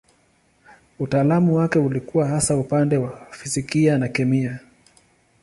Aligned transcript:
Utaalamu 0.99 1.55
wake 1.55 1.79
ulikuwa 1.79 2.27
hasa 2.27 2.57
upande 2.57 2.97
wa 2.97 3.27
fizikia 3.31 3.97
na 3.97 4.07
kemia. 4.07 4.59